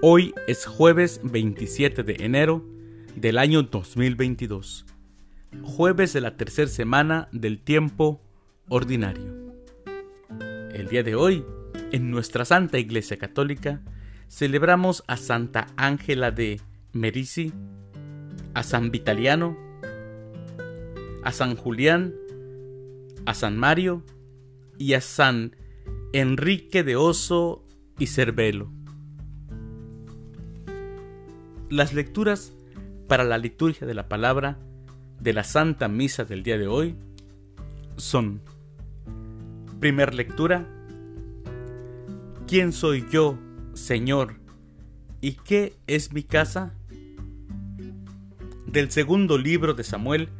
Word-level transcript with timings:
Hoy 0.00 0.32
es 0.46 0.64
jueves 0.64 1.20
27 1.24 2.04
de 2.04 2.18
enero 2.20 2.64
del 3.16 3.36
año 3.36 3.64
2022, 3.64 4.86
jueves 5.62 6.12
de 6.12 6.20
la 6.20 6.36
tercera 6.36 6.68
semana 6.68 7.28
del 7.32 7.58
tiempo 7.58 8.22
ordinario. 8.68 9.56
El 10.72 10.86
día 10.86 11.02
de 11.02 11.16
hoy, 11.16 11.44
en 11.90 12.12
nuestra 12.12 12.44
Santa 12.44 12.78
Iglesia 12.78 13.16
Católica, 13.16 13.82
celebramos 14.28 15.02
a 15.08 15.16
Santa 15.16 15.66
Ángela 15.76 16.30
de 16.30 16.60
Merici, 16.92 17.52
a 18.54 18.62
San 18.62 18.92
Vitaliano, 18.92 19.58
a 21.24 21.32
San 21.32 21.56
Julián, 21.56 22.14
a 23.26 23.34
San 23.34 23.56
Mario 23.56 24.04
y 24.78 24.94
a 24.94 25.00
San 25.00 25.56
Enrique 26.12 26.84
de 26.84 26.94
Oso 26.94 27.64
y 27.98 28.06
Cervelo. 28.06 28.77
Las 31.70 31.92
lecturas 31.92 32.54
para 33.08 33.24
la 33.24 33.36
liturgia 33.36 33.86
de 33.86 33.92
la 33.92 34.08
palabra 34.08 34.58
de 35.20 35.34
la 35.34 35.44
Santa 35.44 35.86
Misa 35.86 36.24
del 36.24 36.42
día 36.42 36.56
de 36.56 36.66
hoy 36.66 36.96
son, 37.98 38.40
primer 39.78 40.14
lectura, 40.14 40.66
¿quién 42.46 42.72
soy 42.72 43.04
yo, 43.10 43.38
Señor, 43.74 44.36
y 45.20 45.32
qué 45.32 45.76
es 45.86 46.14
mi 46.14 46.22
casa? 46.22 46.72
Del 48.66 48.90
segundo 48.90 49.36
libro 49.36 49.74
de 49.74 49.84
Samuel, 49.84 50.30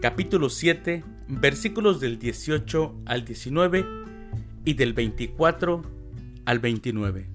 capítulo 0.00 0.48
7, 0.48 1.04
versículos 1.28 2.00
del 2.00 2.18
18 2.18 2.96
al 3.06 3.24
19 3.24 3.84
y 4.64 4.74
del 4.74 4.92
24 4.92 5.82
al 6.46 6.58
29 6.58 7.33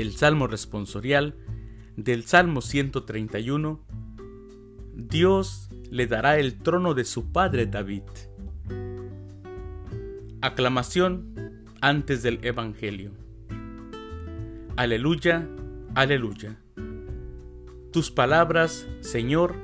el 0.00 0.14
Salmo 0.16 0.46
responsorial 0.46 1.34
del 1.96 2.24
Salmo 2.24 2.60
131, 2.60 3.84
Dios 4.94 5.68
le 5.90 6.06
dará 6.06 6.38
el 6.38 6.58
trono 6.58 6.94
de 6.94 7.04
su 7.04 7.32
padre 7.32 7.66
David. 7.66 8.04
Aclamación 10.40 11.64
antes 11.80 12.22
del 12.22 12.38
Evangelio. 12.44 13.12
Aleluya, 14.76 15.48
aleluya. 15.94 16.56
Tus 17.92 18.10
palabras, 18.12 18.86
Señor, 19.00 19.56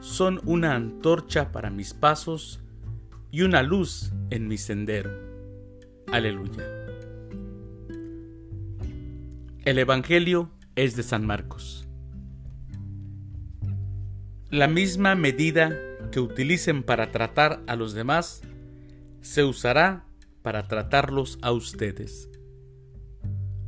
son 0.00 0.40
una 0.44 0.74
antorcha 0.74 1.52
para 1.52 1.70
mis 1.70 1.94
pasos 1.94 2.60
y 3.30 3.42
una 3.42 3.62
luz 3.62 4.12
en 4.30 4.48
mi 4.48 4.58
sendero. 4.58 5.10
Aleluya. 6.12 6.81
El 9.64 9.78
Evangelio 9.78 10.50
es 10.74 10.96
de 10.96 11.04
San 11.04 11.24
Marcos. 11.24 11.86
La 14.50 14.66
misma 14.66 15.14
medida 15.14 15.78
que 16.10 16.18
utilicen 16.18 16.82
para 16.82 17.12
tratar 17.12 17.62
a 17.68 17.76
los 17.76 17.94
demás 17.94 18.42
se 19.20 19.44
usará 19.44 20.04
para 20.42 20.66
tratarlos 20.66 21.38
a 21.42 21.52
ustedes. 21.52 22.28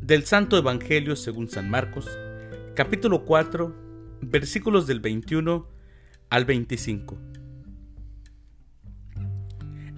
Del 0.00 0.24
Santo 0.24 0.58
Evangelio 0.58 1.14
según 1.14 1.48
San 1.48 1.70
Marcos, 1.70 2.08
capítulo 2.74 3.24
4, 3.24 3.72
versículos 4.20 4.88
del 4.88 4.98
21 4.98 5.68
al 6.28 6.44
25. 6.44 7.18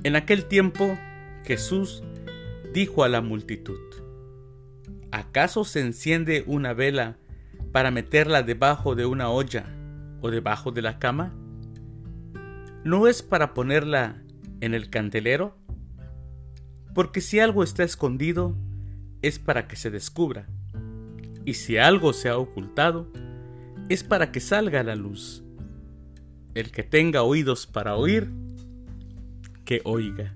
En 0.02 0.14
aquel 0.14 0.44
tiempo 0.44 0.98
Jesús 1.46 2.02
dijo 2.74 3.02
a 3.02 3.08
la 3.08 3.22
multitud, 3.22 3.80
¿acaso 5.16 5.64
se 5.64 5.80
enciende 5.80 6.44
una 6.46 6.74
vela 6.74 7.16
para 7.72 7.90
meterla 7.90 8.42
debajo 8.42 8.94
de 8.94 9.06
una 9.06 9.30
olla 9.30 9.64
o 10.20 10.30
debajo 10.30 10.72
de 10.72 10.82
la 10.82 10.98
cama? 10.98 11.34
¿No 12.84 13.06
es 13.06 13.22
para 13.22 13.54
ponerla 13.54 14.22
en 14.60 14.74
el 14.74 14.90
candelero? 14.90 15.56
Porque 16.94 17.22
si 17.22 17.40
algo 17.40 17.62
está 17.62 17.82
escondido, 17.82 18.54
es 19.22 19.38
para 19.38 19.66
que 19.68 19.76
se 19.76 19.90
descubra, 19.90 20.48
y 21.46 21.54
si 21.54 21.78
algo 21.78 22.12
se 22.12 22.28
ha 22.28 22.36
ocultado, 22.36 23.10
es 23.88 24.04
para 24.04 24.32
que 24.32 24.40
salga 24.40 24.82
la 24.82 24.96
luz. 24.96 25.42
El 26.54 26.70
que 26.70 26.82
tenga 26.82 27.22
oídos 27.22 27.66
para 27.66 27.96
oír, 27.96 28.30
que 29.64 29.80
oiga. 29.84 30.34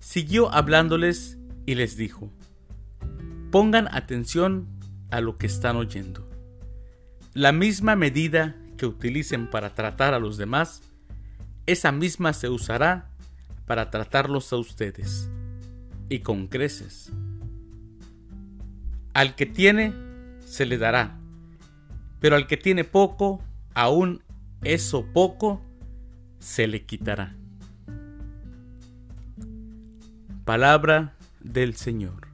Siguió 0.00 0.52
hablándoles 0.52 1.38
y 1.64 1.76
les 1.76 1.96
dijo, 1.96 2.30
Pongan 3.50 3.88
atención 3.92 4.68
a 5.10 5.20
lo 5.20 5.36
que 5.36 5.46
están 5.46 5.76
oyendo. 5.76 6.28
La 7.34 7.50
misma 7.50 7.96
medida 7.96 8.56
que 8.76 8.86
utilicen 8.86 9.50
para 9.50 9.74
tratar 9.74 10.14
a 10.14 10.20
los 10.20 10.36
demás, 10.36 10.82
esa 11.66 11.90
misma 11.90 12.32
se 12.32 12.48
usará 12.48 13.10
para 13.66 13.90
tratarlos 13.90 14.52
a 14.52 14.56
ustedes, 14.56 15.28
y 16.08 16.20
con 16.20 16.46
creces. 16.46 17.10
Al 19.14 19.34
que 19.34 19.46
tiene, 19.46 19.92
se 20.44 20.64
le 20.64 20.78
dará, 20.78 21.18
pero 22.20 22.36
al 22.36 22.46
que 22.46 22.56
tiene 22.56 22.84
poco, 22.84 23.42
aún 23.74 24.22
eso 24.62 25.06
poco, 25.12 25.60
se 26.38 26.66
le 26.66 26.84
quitará. 26.84 27.34
Palabra 30.44 31.16
del 31.40 31.74
Señor. 31.74 32.29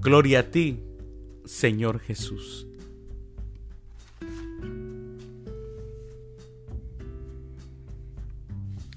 Gloria 0.00 0.38
a 0.40 0.50
ti, 0.52 0.80
Señor 1.44 1.98
Jesús. 1.98 2.68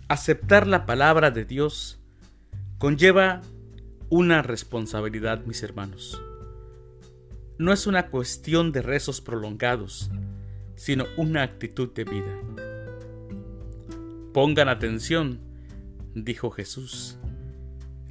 Aceptar 0.07 0.67
la 0.67 0.85
palabra 0.85 1.31
de 1.31 1.43
Dios 1.43 1.99
conlleva 2.77 3.41
una 4.09 4.43
responsabilidad, 4.43 5.43
mis 5.45 5.63
hermanos. 5.63 6.21
No 7.57 7.73
es 7.73 7.87
una 7.87 8.11
cuestión 8.11 8.71
de 8.71 8.83
rezos 8.83 9.21
prolongados, 9.21 10.11
sino 10.75 11.05
una 11.17 11.41
actitud 11.41 11.91
de 11.93 12.03
vida. 12.03 12.39
Pongan 14.33 14.69
atención, 14.69 15.39
dijo 16.13 16.51
Jesús. 16.51 17.17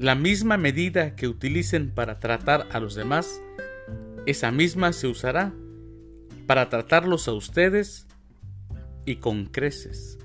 La 0.01 0.15
misma 0.15 0.57
medida 0.57 1.15
que 1.15 1.29
utilicen 1.29 1.91
para 1.91 2.19
tratar 2.21 2.67
a 2.73 2.81
los 2.81 2.95
demás, 2.95 3.43
esa 4.25 4.51
misma 4.51 4.95
se 4.95 5.09
usará 5.09 5.53
para 6.47 6.71
tratarlos 6.71 7.29
a 7.29 7.35
ustedes 7.35 8.07
y 9.05 9.17
con 9.17 9.45
creces. 9.45 10.19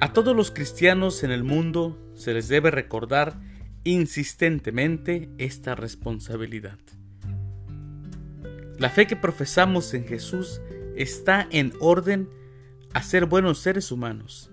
A 0.00 0.12
todos 0.12 0.36
los 0.36 0.50
cristianos 0.50 1.24
en 1.24 1.30
el 1.30 1.42
mundo 1.42 1.98
se 2.14 2.34
les 2.34 2.48
debe 2.48 2.70
recordar 2.70 3.40
insistentemente 3.84 5.30
esta 5.38 5.74
responsabilidad. 5.74 6.78
La 8.78 8.90
fe 8.90 9.06
que 9.06 9.16
profesamos 9.16 9.94
en 9.94 10.06
Jesús 10.06 10.60
está 10.96 11.48
en 11.50 11.72
orden 11.80 12.28
a 12.92 13.02
ser 13.02 13.24
buenos 13.24 13.58
seres 13.58 13.90
humanos 13.90 14.51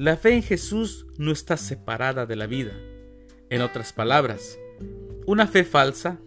la 0.00 0.16
fe 0.16 0.32
en 0.32 0.42
Jesús 0.42 1.06
no 1.18 1.30
está 1.30 1.58
separada 1.58 2.24
de 2.24 2.34
la 2.34 2.46
vida. 2.46 2.72
En 3.50 3.60
otras 3.60 3.92
palabras, 3.92 4.58
una 5.26 5.46
fe 5.46 5.62
falsa 5.62 6.18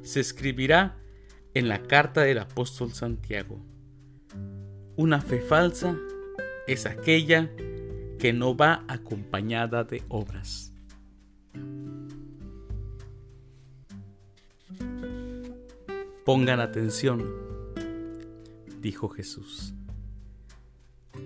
se 0.00 0.20
escribirá 0.20 0.96
en 1.52 1.68
la 1.68 1.82
carta 1.82 2.22
del 2.22 2.38
apóstol 2.38 2.94
Santiago. 2.94 3.62
Una 4.96 5.20
fe 5.20 5.42
falsa 5.42 5.98
es 6.66 6.86
aquella 6.86 7.50
que 8.18 8.32
no 8.32 8.56
va 8.56 8.86
acompañada 8.88 9.84
de 9.84 10.02
obras. 10.08 10.72
Pongan 16.24 16.60
atención, 16.60 17.22
dijo 18.80 19.10
Jesús. 19.10 19.74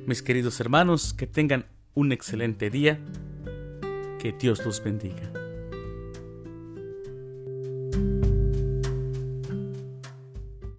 Mis 0.07 0.23
queridos 0.23 0.59
hermanos, 0.59 1.15
que 1.15 1.29
tengan 1.29 1.67
un 1.95 2.13
excelente 2.13 2.71
día. 2.71 2.99
Que 4.19 4.33
Dios 4.33 4.65
los 4.65 4.83
bendiga. 4.83 5.44